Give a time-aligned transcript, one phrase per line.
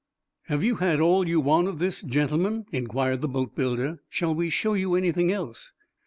[0.47, 3.99] "Have you had all you want of this, gentlemen?" inquired the boatbuilder.
[4.09, 5.73] "Shall we show you anything else?"